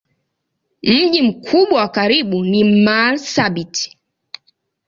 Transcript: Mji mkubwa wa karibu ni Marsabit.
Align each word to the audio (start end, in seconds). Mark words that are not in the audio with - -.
Mji 0.83 1.21
mkubwa 1.21 1.81
wa 1.81 1.89
karibu 1.89 2.45
ni 2.45 2.63
Marsabit. 2.63 3.97